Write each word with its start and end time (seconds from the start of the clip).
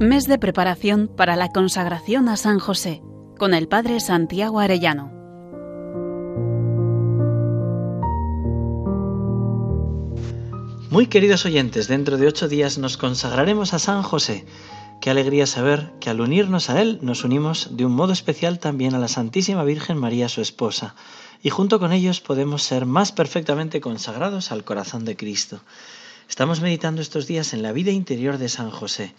Mes 0.00 0.26
de 0.26 0.38
preparación 0.38 1.10
para 1.14 1.36
la 1.36 1.50
consagración 1.50 2.30
a 2.30 2.38
San 2.38 2.58
José 2.58 3.02
con 3.38 3.52
el 3.52 3.68
Padre 3.68 4.00
Santiago 4.00 4.58
Arellano. 4.58 5.12
Muy 10.88 11.06
queridos 11.08 11.44
oyentes, 11.44 11.86
dentro 11.86 12.16
de 12.16 12.28
ocho 12.28 12.48
días 12.48 12.78
nos 12.78 12.96
consagraremos 12.96 13.74
a 13.74 13.78
San 13.78 14.02
José. 14.02 14.46
Qué 15.02 15.10
alegría 15.10 15.46
saber 15.46 15.92
que 16.00 16.08
al 16.08 16.22
unirnos 16.22 16.70
a 16.70 16.80
Él 16.80 16.98
nos 17.02 17.22
unimos 17.22 17.76
de 17.76 17.84
un 17.84 17.92
modo 17.92 18.14
especial 18.14 18.58
también 18.58 18.94
a 18.94 18.98
la 18.98 19.08
Santísima 19.08 19.64
Virgen 19.64 19.98
María, 19.98 20.30
su 20.30 20.40
esposa, 20.40 20.94
y 21.42 21.50
junto 21.50 21.78
con 21.78 21.92
ellos 21.92 22.22
podemos 22.22 22.62
ser 22.62 22.86
más 22.86 23.12
perfectamente 23.12 23.82
consagrados 23.82 24.50
al 24.50 24.64
corazón 24.64 25.04
de 25.04 25.18
Cristo. 25.18 25.60
Estamos 26.26 26.62
meditando 26.62 27.02
estos 27.02 27.26
días 27.26 27.52
en 27.52 27.60
la 27.60 27.72
vida 27.72 27.90
interior 27.90 28.38
de 28.38 28.48
San 28.48 28.70
José. 28.70 29.14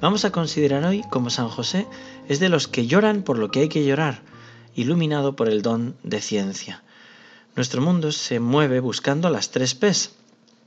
Vamos 0.00 0.24
a 0.24 0.32
considerar 0.32 0.84
hoy 0.84 1.02
cómo 1.10 1.30
San 1.30 1.48
José 1.48 1.86
es 2.28 2.40
de 2.40 2.48
los 2.48 2.68
que 2.68 2.86
lloran 2.86 3.22
por 3.22 3.38
lo 3.38 3.50
que 3.50 3.60
hay 3.60 3.68
que 3.68 3.84
llorar, 3.84 4.22
iluminado 4.74 5.36
por 5.36 5.48
el 5.48 5.62
don 5.62 5.96
de 6.02 6.20
ciencia. 6.20 6.82
Nuestro 7.56 7.82
mundo 7.82 8.12
se 8.12 8.40
mueve 8.40 8.80
buscando 8.80 9.28
las 9.28 9.50
tres 9.50 9.74
P's, 9.74 10.12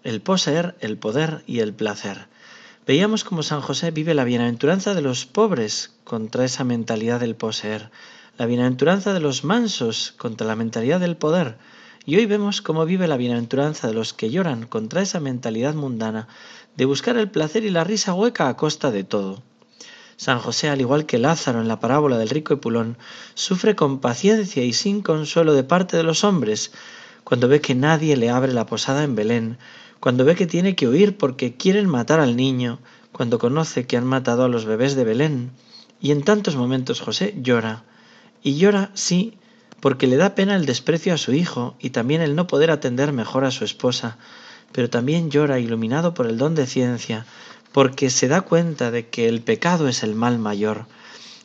el 0.04 0.22
poseer, 0.22 0.76
el 0.82 0.98
poder 0.98 1.44
y 1.48 1.60
el 1.60 1.74
placer. 1.74 2.28
Veíamos 2.86 3.24
cómo 3.24 3.44
San 3.44 3.62
José 3.62 3.92
vive 3.92 4.14
la 4.14 4.26
bienaventuranza 4.26 4.94
de 4.94 5.02
los 5.02 5.26
pobres 5.26 5.92
contra 6.04 6.44
esa 6.44 6.64
mentalidad 6.64 7.20
del 7.20 7.36
poseer, 7.36 7.90
la 8.38 8.46
bienaventuranza 8.46 9.14
de 9.14 9.20
los 9.20 9.44
mansos 9.44 10.14
contra 10.18 10.46
la 10.46 10.56
mentalidad 10.56 11.00
del 11.00 11.16
poder, 11.16 11.58
y 12.06 12.18
hoy 12.18 12.26
vemos 12.26 12.62
cómo 12.62 12.86
vive 12.86 13.08
la 13.08 13.18
bienaventuranza 13.18 13.88
de 13.88 13.94
los 13.94 14.14
que 14.14 14.30
lloran 14.30 14.68
contra 14.68 15.02
esa 15.02 15.20
mentalidad 15.20 15.74
mundana 15.74 16.28
de 16.76 16.86
buscar 16.86 17.18
el 17.18 17.30
placer 17.30 17.64
y 17.64 17.70
la 17.70 17.84
risa 17.84 18.14
hueca 18.14 18.50
a 18.50 18.58
costa 18.58 18.92
de 18.92 19.04
todo. 19.04 19.42
San 20.18 20.40
José, 20.40 20.70
al 20.70 20.82
igual 20.82 21.06
que 21.06 21.18
Lázaro 21.18 21.62
en 21.62 21.68
la 21.68 21.80
parábola 21.80 22.18
del 22.18 22.30
rico 22.30 22.54
Epulón, 22.54 22.98
sufre 23.34 23.76
con 23.76 24.00
paciencia 24.00 24.64
y 24.64 24.74
sin 24.74 25.02
consuelo 25.02 25.54
de 25.54 25.64
parte 25.64 25.98
de 25.98 26.04
los 26.04 26.24
hombres, 26.24 26.72
cuando 27.24 27.48
ve 27.48 27.62
que 27.62 27.76
nadie 27.76 28.18
le 28.18 28.30
abre 28.30 28.54
la 28.54 28.66
posada 28.66 29.04
en 29.04 29.16
Belén, 29.16 29.58
cuando 30.00 30.26
ve 30.26 30.36
que 30.36 30.48
tiene 30.48 30.76
que 30.76 30.88
huir 30.88 31.18
porque 31.18 31.56
quieren 31.56 31.88
matar 31.88 32.20
al 32.20 32.36
niño, 32.36 32.80
cuando 33.12 33.40
conoce 33.40 33.88
que 33.88 33.96
han 33.98 34.06
matado 34.06 34.44
a 34.44 34.50
los 34.50 34.66
bebés 34.66 34.96
de 34.96 35.04
Belén. 35.04 35.52
Y 36.02 36.12
en 36.12 36.24
tantos 36.24 36.58
momentos 36.58 37.00
José 37.00 37.34
llora. 37.42 37.86
Y 38.42 38.58
llora, 38.58 38.92
sí, 38.94 39.38
porque 39.84 40.08
le 40.08 40.16
da 40.16 40.34
pena 40.34 40.56
el 40.56 40.66
desprecio 40.66 41.14
a 41.14 41.18
su 41.18 41.34
hijo 41.34 41.76
y 41.78 41.90
también 41.90 42.22
el 42.22 42.38
no 42.38 42.48
poder 42.48 42.72
atender 42.72 43.12
mejor 43.12 43.44
a 43.44 43.52
su 43.52 43.66
esposa, 43.66 44.18
pero 44.72 44.90
también 44.90 45.30
llora 45.30 45.60
iluminado 45.60 46.14
por 46.14 46.26
el 46.26 46.38
don 46.38 46.56
de 46.56 46.68
ciencia, 46.68 47.26
porque 47.74 48.10
se 48.10 48.30
da 48.30 48.40
cuenta 48.40 48.92
de 48.92 49.10
que 49.10 49.28
el 49.28 49.42
pecado 49.42 49.90
es 49.90 50.02
el 50.02 50.16
mal 50.16 50.40
mayor. 50.40 50.86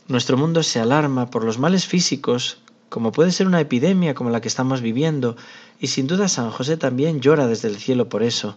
Nuestro 0.06 0.36
mundo 0.36 0.62
se 0.62 0.78
alarma 0.78 1.30
por 1.30 1.42
los 1.42 1.58
males 1.58 1.86
físicos, 1.86 2.58
como 2.89 3.11
puede 3.11 3.33
ser 3.33 3.48
una 3.48 3.61
epidemia 3.61 4.14
como 4.14 4.30
la 4.30 4.41
que 4.41 4.47
estamos 4.47 4.83
viviendo, 4.83 5.36
y 5.80 5.89
sin 5.89 6.06
duda 6.06 6.28
San 6.28 6.52
José 6.52 6.77
también 6.77 7.20
llora 7.20 7.48
desde 7.48 7.67
el 7.67 7.78
cielo 7.78 8.08
por 8.08 8.23
eso. 8.23 8.56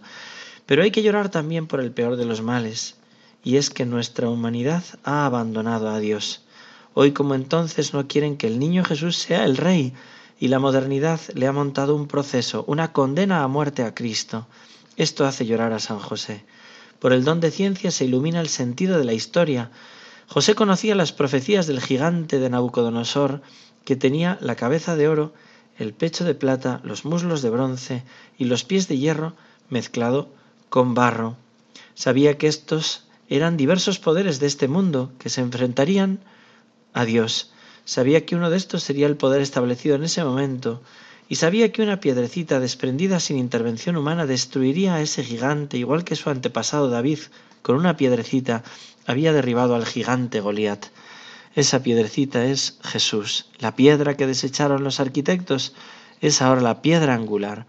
Pero 0.64 0.84
hay 0.84 0.92
que 0.92 1.02
llorar 1.02 1.28
también 1.28 1.66
por 1.66 1.80
el 1.80 1.90
peor 1.90 2.14
de 2.14 2.24
los 2.24 2.40
males, 2.40 2.94
y 3.42 3.56
es 3.56 3.68
que 3.68 3.84
nuestra 3.84 4.28
humanidad 4.28 4.84
ha 5.02 5.26
abandonado 5.26 5.88
a 5.90 5.98
Dios. 5.98 6.41
Hoy 6.94 7.12
como 7.12 7.34
entonces 7.34 7.94
no 7.94 8.06
quieren 8.06 8.36
que 8.36 8.46
el 8.46 8.58
niño 8.58 8.84
Jesús 8.84 9.16
sea 9.16 9.44
el 9.44 9.56
rey 9.56 9.94
y 10.38 10.48
la 10.48 10.58
modernidad 10.58 11.20
le 11.34 11.46
ha 11.46 11.52
montado 11.52 11.96
un 11.96 12.06
proceso, 12.06 12.64
una 12.66 12.92
condena 12.92 13.42
a 13.42 13.48
muerte 13.48 13.82
a 13.82 13.94
Cristo. 13.94 14.46
Esto 14.96 15.24
hace 15.24 15.46
llorar 15.46 15.72
a 15.72 15.78
San 15.78 15.98
José. 15.98 16.44
Por 16.98 17.12
el 17.12 17.24
don 17.24 17.40
de 17.40 17.50
ciencia 17.50 17.90
se 17.90 18.04
ilumina 18.04 18.40
el 18.40 18.48
sentido 18.48 18.98
de 18.98 19.04
la 19.04 19.14
historia. 19.14 19.70
José 20.28 20.54
conocía 20.54 20.94
las 20.94 21.12
profecías 21.12 21.66
del 21.66 21.80
gigante 21.80 22.38
de 22.38 22.50
Nabucodonosor, 22.50 23.40
que 23.84 23.96
tenía 23.96 24.36
la 24.40 24.54
cabeza 24.54 24.94
de 24.94 25.08
oro, 25.08 25.32
el 25.78 25.94
pecho 25.94 26.24
de 26.24 26.34
plata, 26.34 26.80
los 26.84 27.04
muslos 27.04 27.40
de 27.40 27.50
bronce 27.50 28.02
y 28.38 28.44
los 28.44 28.64
pies 28.64 28.86
de 28.88 28.98
hierro 28.98 29.34
mezclado 29.70 30.28
con 30.68 30.94
barro. 30.94 31.36
Sabía 31.94 32.36
que 32.36 32.46
estos 32.46 33.04
eran 33.28 33.56
diversos 33.56 33.98
poderes 33.98 34.40
de 34.40 34.46
este 34.46 34.68
mundo 34.68 35.12
que 35.18 35.30
se 35.30 35.40
enfrentarían 35.40 36.20
a 36.92 37.04
Dios. 37.04 37.50
Sabía 37.84 38.24
que 38.24 38.36
uno 38.36 38.50
de 38.50 38.56
estos 38.56 38.82
sería 38.82 39.06
el 39.06 39.16
poder 39.16 39.40
establecido 39.42 39.96
en 39.96 40.04
ese 40.04 40.24
momento, 40.24 40.82
y 41.28 41.36
sabía 41.36 41.72
que 41.72 41.82
una 41.82 42.00
piedrecita 42.00 42.60
desprendida 42.60 43.18
sin 43.18 43.38
intervención 43.38 43.96
humana 43.96 44.26
destruiría 44.26 44.94
a 44.94 45.00
ese 45.00 45.24
gigante, 45.24 45.78
igual 45.78 46.04
que 46.04 46.16
su 46.16 46.30
antepasado 46.30 46.90
David, 46.90 47.20
con 47.62 47.76
una 47.76 47.96
piedrecita, 47.96 48.64
había 49.06 49.32
derribado 49.32 49.74
al 49.74 49.86
gigante 49.86 50.40
Goliat. 50.40 50.86
Esa 51.54 51.82
piedrecita 51.82 52.44
es 52.44 52.78
Jesús. 52.82 53.46
La 53.58 53.76
piedra 53.76 54.16
que 54.16 54.26
desecharon 54.26 54.84
los 54.84 55.00
arquitectos 55.00 55.74
es 56.20 56.40
ahora 56.40 56.60
la 56.60 56.82
piedra 56.82 57.14
angular. 57.14 57.66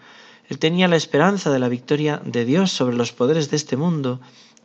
Él 0.50 0.60
tenía 0.60 0.88
la 0.88 0.96
esperanza 0.96 1.52
de 1.52 1.60
la 1.60 1.70
victoria 1.70 2.22
de 2.24 2.46
Dios 2.46 2.72
sobre 2.72 2.96
los 2.96 3.12
poderes 3.12 3.50
de 3.50 3.58
este 3.58 3.78
mundo 3.78 4.20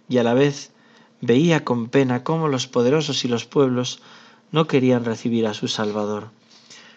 y 0.09 0.19
a 0.19 0.23
la 0.23 0.35
vez 0.35 0.71
veía 1.21 1.65
con 1.65 1.89
pena 1.89 2.23
cómo 2.23 2.49
los 2.49 2.67
poderosos 2.67 3.25
y 3.25 3.29
los 3.29 3.45
pueblos 3.45 4.01
no 4.53 4.66
querían 4.66 5.04
recibir 5.04 5.47
a 5.47 5.54
su 5.54 5.69
Salvador. 5.69 6.28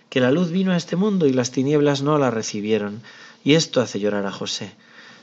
Que 0.09 0.19
la 0.19 0.31
luz 0.31 0.51
vino 0.51 0.71
a 0.71 0.77
este 0.77 0.95
mundo 0.95 1.25
y 1.25 1.33
las 1.33 1.51
tinieblas 1.51 2.01
no 2.01 2.17
la 2.17 2.31
recibieron, 2.31 3.01
y 3.43 3.53
esto 3.53 3.81
hace 3.81 3.99
llorar 3.99 4.25
a 4.25 4.31
José. 4.31 4.73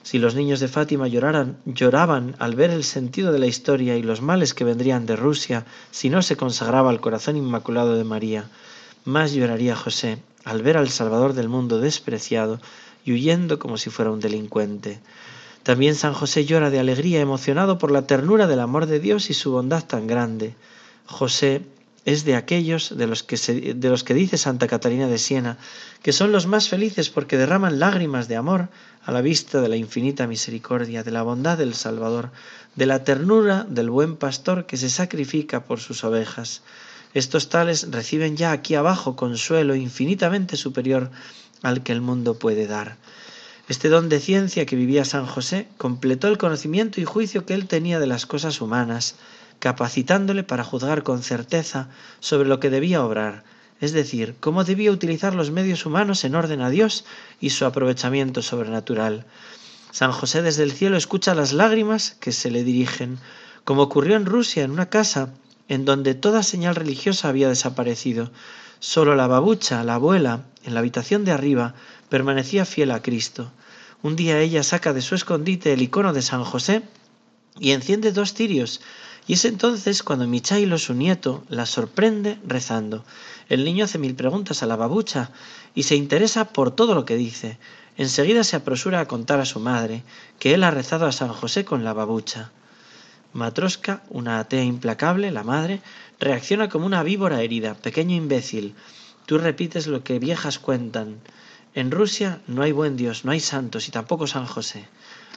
Si 0.02 0.18
los 0.18 0.34
niños 0.34 0.60
de 0.60 0.68
Fátima 0.68 1.08
lloraran, 1.08 1.58
lloraban 1.66 2.34
al 2.38 2.54
ver 2.54 2.70
el 2.70 2.84
sentido 2.84 3.32
de 3.32 3.38
la 3.38 3.46
historia 3.46 3.96
y 3.96 4.02
los 4.02 4.22
males 4.22 4.54
que 4.54 4.64
vendrían 4.64 5.06
de 5.06 5.16
Rusia 5.16 5.66
si 5.90 6.08
no 6.08 6.22
se 6.22 6.36
consagraba 6.36 6.90
al 6.90 7.00
corazón 7.00 7.36
inmaculado 7.36 7.96
de 7.96 8.04
María, 8.04 8.48
más 9.04 9.32
lloraría 9.32 9.76
José 9.76 10.18
al 10.44 10.62
ver 10.62 10.76
al 10.78 10.88
Salvador 10.88 11.34
del 11.34 11.48
mundo 11.48 11.78
despreciado 11.78 12.60
y 13.04 13.12
huyendo 13.12 13.58
como 13.58 13.76
si 13.76 13.90
fuera 13.90 14.10
un 14.10 14.20
delincuente. 14.20 15.00
También 15.62 15.94
San 15.94 16.14
José 16.14 16.46
llora 16.46 16.70
de 16.70 16.78
alegría, 16.78 17.20
emocionado 17.20 17.76
por 17.76 17.90
la 17.90 18.06
ternura 18.06 18.46
del 18.46 18.60
amor 18.60 18.86
de 18.86 19.00
Dios 19.00 19.28
y 19.28 19.34
su 19.34 19.52
bondad 19.52 19.84
tan 19.84 20.06
grande. 20.06 20.54
José 21.04 21.62
es 22.08 22.24
de 22.24 22.36
aquellos 22.36 22.96
de 22.96 23.06
los, 23.06 23.22
que 23.22 23.36
de 23.36 23.88
los 23.90 24.02
que 24.02 24.14
dice 24.14 24.38
Santa 24.38 24.66
Catalina 24.66 25.08
de 25.08 25.18
Siena, 25.18 25.58
que 26.02 26.14
son 26.14 26.32
los 26.32 26.46
más 26.46 26.70
felices 26.70 27.10
porque 27.10 27.36
derraman 27.36 27.80
lágrimas 27.80 28.28
de 28.28 28.36
amor 28.36 28.70
a 29.04 29.12
la 29.12 29.20
vista 29.20 29.60
de 29.60 29.68
la 29.68 29.76
infinita 29.76 30.26
misericordia, 30.26 31.02
de 31.02 31.10
la 31.10 31.22
bondad 31.22 31.58
del 31.58 31.74
Salvador, 31.74 32.30
de 32.76 32.86
la 32.86 33.04
ternura 33.04 33.66
del 33.68 33.90
buen 33.90 34.16
pastor 34.16 34.64
que 34.64 34.78
se 34.78 34.88
sacrifica 34.88 35.64
por 35.64 35.80
sus 35.80 36.02
ovejas. 36.02 36.62
Estos 37.12 37.50
tales 37.50 37.90
reciben 37.90 38.38
ya 38.38 38.52
aquí 38.52 38.74
abajo 38.74 39.14
consuelo 39.14 39.74
infinitamente 39.74 40.56
superior 40.56 41.10
al 41.60 41.82
que 41.82 41.92
el 41.92 42.00
mundo 42.00 42.38
puede 42.38 42.66
dar. 42.66 42.96
Este 43.68 43.90
don 43.90 44.08
de 44.08 44.18
ciencia 44.18 44.64
que 44.64 44.76
vivía 44.76 45.04
San 45.04 45.26
José 45.26 45.68
completó 45.76 46.28
el 46.28 46.38
conocimiento 46.38 47.02
y 47.02 47.04
juicio 47.04 47.44
que 47.44 47.52
él 47.52 47.68
tenía 47.68 48.00
de 48.00 48.06
las 48.06 48.24
cosas 48.24 48.62
humanas, 48.62 49.16
capacitándole 49.58 50.44
para 50.44 50.64
juzgar 50.64 51.02
con 51.02 51.22
certeza 51.22 51.88
sobre 52.20 52.48
lo 52.48 52.60
que 52.60 52.70
debía 52.70 53.04
obrar, 53.04 53.44
es 53.80 53.92
decir, 53.92 54.34
cómo 54.40 54.64
debía 54.64 54.90
utilizar 54.90 55.34
los 55.34 55.50
medios 55.50 55.86
humanos 55.86 56.24
en 56.24 56.34
orden 56.34 56.60
a 56.60 56.70
Dios 56.70 57.04
y 57.40 57.50
su 57.50 57.64
aprovechamiento 57.64 58.42
sobrenatural. 58.42 59.24
San 59.90 60.12
José 60.12 60.42
desde 60.42 60.64
el 60.64 60.72
cielo 60.72 60.96
escucha 60.96 61.34
las 61.34 61.52
lágrimas 61.52 62.16
que 62.20 62.32
se 62.32 62.50
le 62.50 62.64
dirigen, 62.64 63.18
como 63.64 63.82
ocurrió 63.82 64.16
en 64.16 64.26
Rusia, 64.26 64.64
en 64.64 64.70
una 64.70 64.88
casa 64.88 65.30
en 65.68 65.84
donde 65.84 66.14
toda 66.14 66.42
señal 66.42 66.74
religiosa 66.74 67.28
había 67.28 67.48
desaparecido. 67.48 68.30
Solo 68.80 69.14
la 69.14 69.26
babucha, 69.26 69.84
la 69.84 69.94
abuela, 69.94 70.44
en 70.64 70.74
la 70.74 70.80
habitación 70.80 71.24
de 71.24 71.32
arriba, 71.32 71.74
permanecía 72.08 72.64
fiel 72.64 72.90
a 72.90 73.02
Cristo. 73.02 73.50
Un 74.02 74.16
día 74.16 74.40
ella 74.40 74.62
saca 74.62 74.92
de 74.92 75.02
su 75.02 75.14
escondite 75.14 75.72
el 75.72 75.82
icono 75.82 76.12
de 76.12 76.22
San 76.22 76.44
José 76.44 76.82
y 77.60 77.72
enciende 77.72 78.12
dos 78.12 78.34
cirios 78.34 78.80
y 79.28 79.34
es 79.34 79.44
entonces 79.44 80.02
cuando 80.02 80.26
Michailo, 80.26 80.78
su 80.78 80.94
nieto, 80.94 81.44
la 81.50 81.66
sorprende 81.66 82.38
rezando. 82.46 83.04
El 83.50 83.62
niño 83.62 83.84
hace 83.84 83.98
mil 83.98 84.14
preguntas 84.14 84.62
a 84.62 84.66
la 84.66 84.74
babucha 84.74 85.32
y 85.74 85.82
se 85.82 85.96
interesa 85.96 86.46
por 86.46 86.70
todo 86.70 86.94
lo 86.94 87.04
que 87.04 87.16
dice. 87.16 87.58
Enseguida 87.98 88.42
se 88.42 88.56
apresura 88.56 89.00
a 89.00 89.06
contar 89.06 89.38
a 89.38 89.44
su 89.44 89.60
madre 89.60 90.02
que 90.38 90.54
él 90.54 90.64
ha 90.64 90.70
rezado 90.70 91.04
a 91.04 91.12
San 91.12 91.28
José 91.28 91.66
con 91.66 91.84
la 91.84 91.92
babucha. 91.92 92.52
Matroska, 93.34 94.02
una 94.08 94.38
atea 94.38 94.64
implacable, 94.64 95.30
la 95.30 95.44
madre, 95.44 95.82
reacciona 96.18 96.70
como 96.70 96.86
una 96.86 97.02
víbora 97.02 97.42
herida. 97.42 97.74
Pequeño 97.74 98.16
imbécil, 98.16 98.74
tú 99.26 99.36
repites 99.36 99.88
lo 99.88 100.02
que 100.02 100.18
viejas 100.18 100.58
cuentan. 100.58 101.20
En 101.74 101.90
Rusia 101.90 102.40
no 102.46 102.62
hay 102.62 102.72
buen 102.72 102.96
Dios, 102.96 103.26
no 103.26 103.32
hay 103.32 103.40
santos 103.40 103.88
y 103.88 103.90
tampoco 103.90 104.26
San 104.26 104.46
José. 104.46 104.88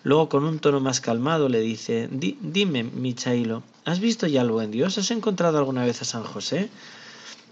Luego, 0.03 0.30
con 0.30 0.45
un 0.45 0.59
tono 0.59 0.80
más 0.80 1.00
calmado, 1.00 1.48
le 1.48 1.59
dice, 1.59 2.09
dime, 2.12 2.83
Michailo, 2.83 3.63
¿has 3.86 4.00
visto 4.00 4.25
ya 4.25 4.42
al 4.42 4.51
buen 4.51 4.71
Dios? 4.71 4.98
¿Has 4.98 5.12
encontrado 5.12 5.57
alguna 5.57 5.86
vez 5.86 6.01
a 6.01 6.06
San 6.06 6.24
José? 6.24 6.69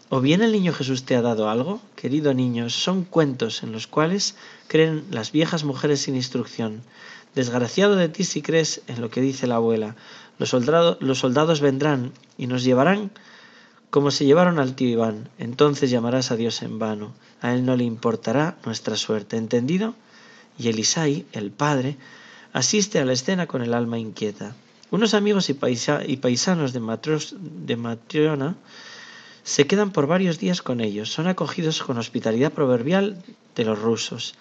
¿O 0.09 0.21
bien 0.21 0.41
el 0.41 0.51
niño 0.51 0.73
Jesús 0.73 1.03
te 1.03 1.15
ha 1.15 1.21
dado 1.21 1.49
algo? 1.49 1.79
Querido 1.95 2.33
niño, 2.33 2.71
son 2.71 3.03
cuentos 3.03 3.61
en 3.61 3.71
los 3.71 3.85
cuales 3.85 4.35
creen 4.67 5.05
las 5.11 5.31
viejas 5.31 5.63
mujeres 5.63 6.01
sin 6.01 6.15
instrucción. 6.15 6.81
Desgraciado 7.35 7.95
de 7.95 8.09
ti 8.09 8.23
si 8.23 8.41
crees 8.41 8.81
en 8.87 9.01
lo 9.01 9.11
que 9.11 9.21
dice 9.21 9.45
la 9.45 9.55
abuela. 9.57 9.95
Los, 10.39 10.51
los 10.53 11.19
soldados 11.19 11.61
vendrán 11.61 12.11
y 12.37 12.47
nos 12.47 12.63
llevarán 12.63 13.11
como 13.89 14.11
se 14.11 14.25
llevaron 14.25 14.59
al 14.59 14.75
tío 14.75 14.89
Iván. 14.89 15.29
Entonces 15.37 15.89
llamarás 15.89 16.31
a 16.31 16.35
Dios 16.35 16.61
en 16.61 16.79
vano. 16.79 17.13
A 17.41 17.53
él 17.53 17.65
no 17.65 17.75
le 17.75 17.83
importará 17.83 18.57
nuestra 18.65 18.95
suerte. 18.95 19.37
¿Entendido? 19.37 19.95
Y 20.57 20.69
Elisai, 20.69 21.25
el 21.31 21.51
padre, 21.51 21.97
asiste 22.53 22.99
a 22.99 23.05
la 23.05 23.13
escena 23.13 23.47
con 23.47 23.61
el 23.61 23.73
alma 23.73 23.99
inquieta. 23.99 24.55
Unos 24.91 25.13
amigos 25.13 25.49
y, 25.49 25.53
paisanos 25.53 26.73
de, 26.73 26.81
de 27.41 27.75
Matriona 27.75 28.55
se 29.43 29.67
quedan 29.67 29.91
por 29.91 30.07
varios 30.07 30.39
días 30.39 30.61
con 30.61 30.81
ellos. 30.81 31.11
Son 31.11 31.27
acogidos 31.27 31.83
con 31.83 31.97
hospitalidad 31.97 32.51
proverbial 32.51 33.21
de 33.55 33.65
los 33.65 33.79
rusos. 33.79 34.35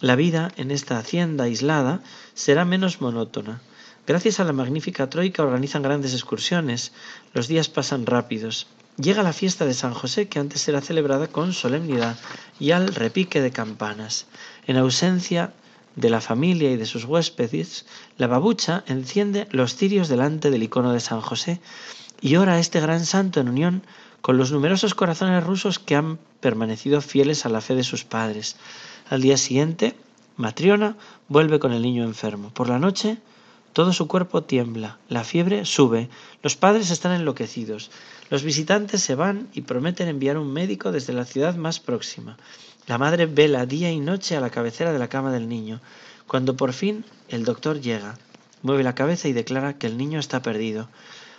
La 0.00 0.16
vida 0.16 0.52
en 0.56 0.70
esta 0.70 0.98
hacienda 0.98 1.44
aislada 1.44 2.00
será 2.34 2.64
menos 2.64 3.00
monótona. 3.00 3.60
Gracias 4.06 4.40
a 4.40 4.44
la 4.44 4.52
magnífica 4.52 5.08
troika 5.08 5.42
organizan 5.42 5.82
grandes 5.82 6.12
excursiones. 6.12 6.92
Los 7.32 7.48
días 7.48 7.68
pasan 7.68 8.04
rápidos. 8.04 8.66
Llega 8.96 9.22
la 9.22 9.32
fiesta 9.32 9.64
de 9.64 9.74
San 9.74 9.94
José, 9.94 10.28
que 10.28 10.38
antes 10.38 10.68
era 10.68 10.80
celebrada 10.80 11.26
con 11.26 11.52
solemnidad 11.52 12.16
y 12.60 12.72
al 12.72 12.94
repique 12.94 13.40
de 13.40 13.50
campanas. 13.50 14.26
En 14.66 14.76
ausencia 14.76 15.52
de 15.96 16.10
la 16.10 16.20
familia 16.20 16.70
y 16.70 16.76
de 16.76 16.86
sus 16.86 17.04
huéspedes, 17.04 17.86
la 18.18 18.26
babucha 18.26 18.84
enciende 18.86 19.46
los 19.50 19.76
cirios 19.76 20.08
delante 20.08 20.50
del 20.50 20.62
icono 20.62 20.92
de 20.92 21.00
San 21.00 21.20
José 21.20 21.60
y 22.20 22.36
ora 22.36 22.54
a 22.54 22.58
este 22.58 22.80
gran 22.80 23.04
santo 23.04 23.40
en 23.40 23.48
unión 23.48 23.82
con 24.20 24.38
los 24.38 24.50
numerosos 24.50 24.94
corazones 24.94 25.44
rusos 25.44 25.78
que 25.78 25.96
han 25.96 26.18
permanecido 26.40 27.00
fieles 27.00 27.44
a 27.44 27.50
la 27.50 27.60
fe 27.60 27.74
de 27.74 27.84
sus 27.84 28.04
padres. 28.04 28.56
Al 29.10 29.20
día 29.20 29.36
siguiente, 29.36 29.94
Matriona 30.36 30.96
vuelve 31.28 31.58
con 31.58 31.72
el 31.72 31.82
niño 31.82 32.04
enfermo. 32.04 32.50
Por 32.50 32.68
la 32.68 32.78
noche, 32.78 33.18
todo 33.74 33.92
su 33.92 34.08
cuerpo 34.08 34.42
tiembla, 34.42 34.98
la 35.08 35.24
fiebre 35.24 35.64
sube, 35.64 36.08
los 36.42 36.56
padres 36.56 36.90
están 36.90 37.12
enloquecidos, 37.12 37.90
los 38.30 38.42
visitantes 38.44 39.02
se 39.02 39.14
van 39.14 39.48
y 39.52 39.62
prometen 39.62 40.08
enviar 40.08 40.38
un 40.38 40.52
médico 40.52 40.92
desde 40.92 41.12
la 41.12 41.24
ciudad 41.24 41.56
más 41.56 41.80
próxima. 41.80 42.36
La 42.86 42.98
madre 42.98 43.26
vela 43.26 43.66
día 43.66 43.90
y 43.90 44.00
noche 44.00 44.36
a 44.36 44.40
la 44.40 44.50
cabecera 44.50 44.92
de 44.92 44.98
la 44.98 45.08
cama 45.08 45.32
del 45.32 45.48
niño. 45.48 45.80
Cuando 46.26 46.56
por 46.56 46.72
fin 46.72 47.04
el 47.28 47.44
doctor 47.44 47.80
llega, 47.80 48.18
mueve 48.62 48.82
la 48.82 48.94
cabeza 48.94 49.28
y 49.28 49.32
declara 49.32 49.78
que 49.78 49.86
el 49.86 49.96
niño 49.96 50.18
está 50.18 50.42
perdido 50.42 50.88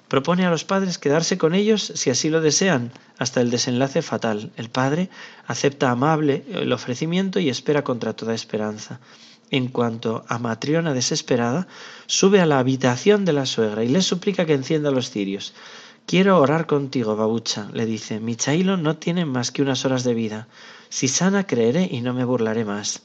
propone 0.07 0.45
a 0.45 0.49
los 0.49 0.63
padres 0.63 0.97
quedarse 0.97 1.37
con 1.37 1.53
ellos 1.55 1.91
si 1.95 2.09
así 2.09 2.29
lo 2.29 2.41
desean, 2.41 2.91
hasta 3.17 3.41
el 3.41 3.49
desenlace 3.49 4.01
fatal. 4.01 4.51
El 4.55 4.69
padre 4.69 5.09
acepta 5.47 5.91
amable 5.91 6.43
el 6.51 6.71
ofrecimiento 6.71 7.39
y 7.39 7.49
espera 7.49 7.83
contra 7.83 8.13
toda 8.13 8.33
esperanza. 8.33 8.99
En 9.51 9.67
cuanto 9.67 10.25
a 10.27 10.39
Matriona 10.39 10.93
desesperada, 10.93 11.67
sube 12.07 12.41
a 12.41 12.45
la 12.45 12.59
habitación 12.59 13.25
de 13.25 13.33
la 13.33 13.45
suegra 13.45 13.83
y 13.83 13.87
le 13.87 14.01
suplica 14.01 14.45
que 14.45 14.53
encienda 14.53 14.91
los 14.91 15.11
cirios. 15.11 15.53
Quiero 16.05 16.39
orar 16.39 16.67
contigo, 16.67 17.15
babucha, 17.15 17.67
le 17.73 17.87
dice. 17.87 18.19
Mi 18.19 18.35
Chailo 18.35 18.77
no 18.77 18.97
tiene 18.97 19.25
más 19.25 19.51
que 19.51 19.63
unas 19.63 19.85
horas 19.85 20.03
de 20.03 20.13
vida. 20.13 20.47
Si 20.89 21.07
sana, 21.07 21.47
creeré 21.47 21.89
y 21.91 22.01
no 22.01 22.13
me 22.13 22.23
burlaré 22.23 22.63
más. 22.63 23.01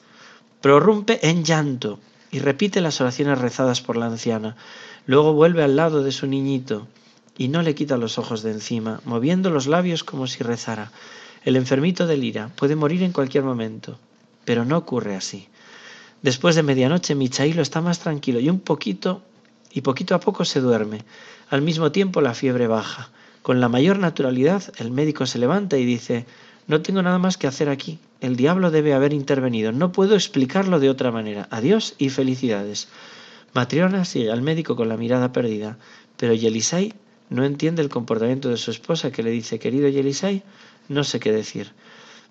Prorrumpe 0.60 1.18
en 1.26 1.42
llanto 1.42 1.98
y 2.30 2.40
repite 2.40 2.82
las 2.82 3.00
oraciones 3.00 3.38
rezadas 3.38 3.80
por 3.80 3.96
la 3.96 4.06
anciana. 4.06 4.56
Luego 5.06 5.32
vuelve 5.32 5.62
al 5.62 5.76
lado 5.76 6.02
de 6.02 6.12
su 6.12 6.26
niñito 6.26 6.88
y 7.38 7.48
no 7.48 7.62
le 7.62 7.74
quita 7.74 7.96
los 7.96 8.18
ojos 8.18 8.42
de 8.42 8.52
encima, 8.52 9.00
moviendo 9.06 9.48
los 9.48 9.66
labios 9.66 10.04
como 10.04 10.26
si 10.26 10.44
rezara. 10.44 10.92
El 11.42 11.56
enfermito 11.56 12.06
delira, 12.06 12.50
puede 12.54 12.76
morir 12.76 13.02
en 13.02 13.12
cualquier 13.12 13.44
momento, 13.44 13.98
pero 14.44 14.66
no 14.66 14.76
ocurre 14.76 15.16
así. 15.16 15.48
Después 16.20 16.54
de 16.54 16.62
medianoche 16.62 17.14
Michailo 17.14 17.62
está 17.62 17.80
más 17.80 18.00
tranquilo 18.00 18.40
y 18.40 18.50
un 18.50 18.60
poquito 18.60 19.22
y 19.72 19.80
poquito 19.80 20.14
a 20.14 20.20
poco 20.20 20.44
se 20.44 20.60
duerme. 20.60 21.02
Al 21.50 21.62
mismo 21.62 21.90
tiempo 21.90 22.20
la 22.20 22.32
fiebre 22.32 22.68
baja. 22.68 23.10
Con 23.42 23.60
la 23.60 23.68
mayor 23.68 23.98
naturalidad 23.98 24.62
el 24.78 24.92
médico 24.92 25.26
se 25.26 25.40
levanta 25.40 25.78
y 25.78 25.84
dice 25.84 26.24
No 26.68 26.80
tengo 26.80 27.02
nada 27.02 27.18
más 27.18 27.36
que 27.36 27.48
hacer 27.48 27.68
aquí. 27.68 27.98
El 28.20 28.36
diablo 28.36 28.70
debe 28.70 28.94
haber 28.94 29.12
intervenido. 29.12 29.72
No 29.72 29.90
puedo 29.90 30.14
explicarlo 30.14 30.78
de 30.78 30.90
otra 30.90 31.10
manera. 31.10 31.48
Adiós 31.50 31.96
y 31.98 32.10
felicidades. 32.10 32.86
Matriona 33.52 34.04
sigue 34.04 34.30
al 34.30 34.42
médico 34.42 34.76
con 34.76 34.88
la 34.88 34.96
mirada 34.96 35.32
perdida, 35.32 35.76
pero 36.16 36.34
Yelisai 36.34 36.94
no 37.30 37.44
entiende 37.44 37.82
el 37.82 37.88
comportamiento 37.88 38.48
de 38.48 38.56
su 38.56 38.70
esposa 38.70 39.10
que 39.10 39.24
le 39.24 39.30
dice, 39.30 39.58
querido 39.58 39.88
Yelisai, 39.88 40.44
no 40.88 41.02
sé 41.02 41.18
qué 41.18 41.32
decir. 41.32 41.72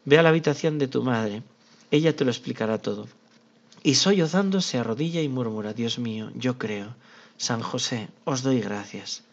Ve 0.06 0.18
a 0.18 0.24
la 0.24 0.30
habitación 0.30 0.80
de 0.80 0.88
tu 0.88 1.04
madre, 1.04 1.44
ella 1.92 2.16
te 2.16 2.24
lo 2.24 2.32
explicará 2.32 2.78
todo. 2.78 3.08
Y 3.84 3.96
sollozando 3.96 4.62
se 4.62 4.78
arrodilla 4.78 5.22
y 5.22 5.28
murmura, 5.28 5.74
Dios 5.74 6.00
mío, 6.00 6.32
yo 6.36 6.58
creo, 6.58 6.96
San 7.40 7.62
José, 7.62 8.10
os 8.26 8.44
doy 8.44 8.60
gracias. 8.60 9.24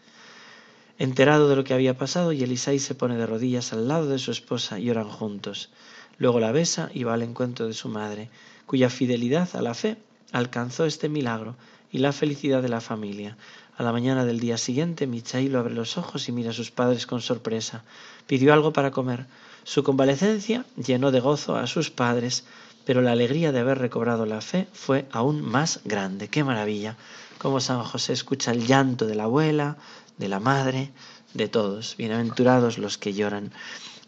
Enterado 0.97 1.49
de 1.49 1.57
lo 1.57 1.65
que 1.65 1.75
había 1.75 1.99
pasado, 1.99 2.33
Yelisai 2.33 2.79
se 2.79 2.95
pone 2.95 3.17
de 3.17 3.27
rodillas 3.27 3.73
al 3.73 3.89
lado 3.89 4.07
de 4.07 4.21
su 4.21 4.31
esposa 4.31 4.79
y 4.79 4.89
oran 4.91 5.09
juntos. 5.09 5.71
Luego 6.17 6.39
la 6.39 6.53
besa 6.53 6.89
y 6.95 7.03
va 7.03 7.15
al 7.15 7.23
encuentro 7.23 7.67
de 7.67 7.75
su 7.75 7.89
madre, 7.89 8.31
cuya 8.65 8.91
fidelidad 8.91 9.49
a 9.57 9.61
la 9.61 9.75
fe 9.75 9.97
alcanzó 10.31 10.87
este 10.87 11.09
milagro 11.09 11.57
y 11.91 11.99
la 11.99 12.13
felicidad 12.13 12.63
de 12.63 12.69
la 12.69 12.81
familia. 12.81 13.37
A 13.77 13.83
la 13.83 13.91
mañana 13.91 14.25
del 14.25 14.39
día 14.39 14.57
siguiente, 14.57 15.09
Michailo 15.09 15.59
abre 15.59 15.75
los 15.75 15.99
ojos 15.99 16.29
y 16.29 16.33
mira 16.33 16.51
a 16.51 16.55
sus 16.55 16.71
padres 16.71 17.09
con 17.09 17.21
sorpresa. 17.21 17.83
Pidió 18.29 18.53
algo 18.53 18.73
para 18.73 18.93
comer. 18.93 19.27
Su 19.65 19.83
convalecencia 19.83 20.65
llenó 20.77 21.11
de 21.11 21.19
gozo 21.19 21.57
a 21.57 21.67
sus 21.67 21.91
padres, 21.91 22.45
pero 22.87 23.03
la 23.03 23.13
alegría 23.13 23.53
de 23.53 23.59
haber 23.59 23.79
recobrado 23.79 24.25
la 24.25 24.41
fe 24.41 24.69
fue 24.73 25.07
aún 25.11 25.43
más 25.43 25.81
grande. 25.85 26.29
¡Qué 26.29 26.45
maravilla! 26.45 26.97
Como 27.37 27.61
San 27.61 27.83
José 27.83 28.13
escucha 28.13 28.53
el 28.53 28.67
llanto 28.67 29.07
de 29.07 29.17
la 29.17 29.25
abuela, 29.25 29.77
de 30.17 30.29
la 30.29 30.39
madre, 30.41 30.93
de 31.35 31.49
todos. 31.49 31.97
Bienaventurados 31.99 32.79
los 32.79 32.97
que 32.97 33.13
lloran. 33.13 33.53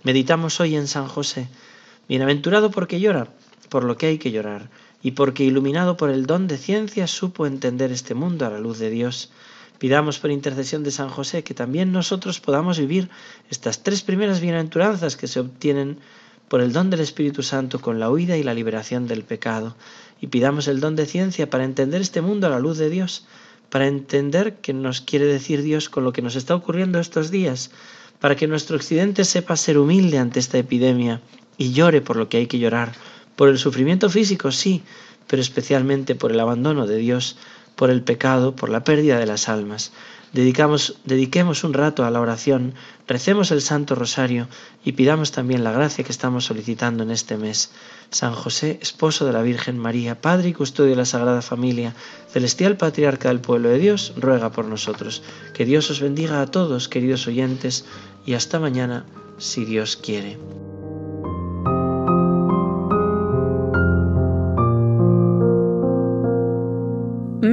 Meditamos 0.05 0.61
hoy 0.61 0.77
en 0.77 0.87
San 0.87 1.09
José. 1.09 1.49
Bienaventurado 2.09 2.71
porque 2.71 3.01
llora, 3.01 3.27
por 3.69 3.83
lo 3.83 3.97
que 3.97 4.07
hay 4.07 4.19
que 4.19 4.31
llorar 4.31 4.71
y 5.03 5.11
porque 5.13 5.45
iluminado 5.45 5.97
por 5.97 6.11
el 6.11 6.27
don 6.27 6.47
de 6.47 6.57
ciencia 6.57 7.07
supo 7.09 7.47
entender 7.47 7.91
este 7.91 8.15
mundo 8.15 8.47
a 8.47 8.51
la 8.51 8.61
luz 8.61 8.79
de 8.79 8.91
Dios. 8.91 9.31
Pidamos 9.79 10.21
por 10.21 10.31
intercesión 10.31 10.85
de 10.85 10.93
San 10.93 11.09
José 11.09 11.43
que 11.43 11.55
también 11.55 11.91
nosotros 11.91 12.39
podamos 12.39 12.79
vivir 12.79 13.11
estas 13.51 13.83
tres 13.83 14.03
primeras 14.03 14.41
bienaventuranzas 14.41 15.17
que 15.17 15.27
se 15.27 15.41
obtienen 15.41 15.99
por 16.49 16.61
el 16.61 16.73
don 16.73 16.91
del 16.91 17.00
Espíritu 17.00 17.43
Santo 17.43 17.81
con 17.81 18.00
la 18.00 18.11
huida 18.11 18.37
y 18.37 18.43
la 18.43 18.55
liberación 18.55 19.06
del 19.06 19.23
pecado. 19.23 19.77
Y 20.21 20.29
pidamos 20.29 20.69
el 20.69 20.81
don 20.81 20.97
de 20.97 21.06
ciencia 21.06 21.49
para 21.50 21.65
entender 21.65 22.00
este 22.00 22.21
mundo 22.21 22.47
a 22.47 22.50
la 22.50 22.59
luz 22.59 22.79
de 22.79 22.91
Dios, 22.91 23.27
para 23.71 23.87
entender 23.87 24.57
qué 24.57 24.73
nos 24.73 25.00
quiere 25.00 25.26
decir 25.26 25.62
Dios 25.62 25.88
con 25.88 26.05
lo 26.05 26.12
que 26.12 26.23
nos 26.23 26.37
está 26.37 26.55
ocurriendo 26.55 26.99
estos 26.99 27.31
días, 27.31 27.71
para 28.19 28.35
que 28.35 28.49
nuestro 28.49 28.76
occidente 28.76 29.25
sepa 29.25 29.57
ser 29.57 29.78
humilde 29.78 30.19
ante 30.19 30.40
esta 30.40 30.59
epidemia 30.59 31.21
y 31.57 31.73
llore 31.73 32.00
por 32.00 32.17
lo 32.17 32.28
que 32.28 32.38
hay 32.38 32.47
que 32.47 32.59
llorar, 32.59 32.93
por 33.37 33.49
el 33.49 33.59
sufrimiento 33.59 34.09
físico, 34.11 34.50
sí, 34.50 34.83
pero 35.26 35.43
especialmente 35.43 36.14
por 36.14 36.33
el 36.33 36.40
abandono 36.40 36.87
de 36.87 36.97
Dios, 36.97 37.37
por 37.76 37.90
el 37.90 38.02
pecado, 38.02 38.57
por 38.57 38.71
la 38.71 38.83
pérdida 38.83 39.19
de 39.19 39.26
las 39.26 39.49
almas. 39.49 39.93
Dediquemos 40.32 41.64
un 41.64 41.73
rato 41.73 42.04
a 42.04 42.11
la 42.11 42.20
oración, 42.20 42.75
recemos 43.06 43.50
el 43.50 43.62
Santo 43.62 43.94
Rosario 43.94 44.49
y 44.85 44.92
pidamos 44.92 45.32
también 45.32 45.64
la 45.64 45.73
gracia 45.73 46.04
que 46.04 46.12
estamos 46.12 46.44
solicitando 46.44 47.02
en 47.02 47.11
este 47.11 47.37
mes. 47.37 47.70
San 48.11 48.35
José, 48.35 48.78
esposo 48.82 49.26
de 49.26 49.32
la 49.32 49.42
Virgen 49.42 49.78
María, 49.78 50.20
Padre 50.20 50.50
y 50.50 50.52
custodio 50.52 50.90
de 50.90 50.97
la 50.97 51.04
Sagrada 51.04 51.42
Familia, 51.42 51.94
celestial 52.30 52.76
patriarca 52.76 53.28
del 53.28 53.40
pueblo 53.40 53.70
de 53.70 53.78
Dios, 53.78 54.12
ruega 54.16 54.52
por 54.52 54.66
nosotros. 54.66 55.23
Que 55.54 55.64
Dios 55.64 55.90
os 55.90 56.00
bendiga 56.00 56.42
a 56.42 56.47
todos, 56.47 56.88
queridos 56.88 57.26
oyentes, 57.26 57.87
y 58.26 58.35
hasta 58.35 58.58
mañana, 58.58 59.06
si 59.38 59.64
Dios 59.64 59.97
quiere. 59.97 60.38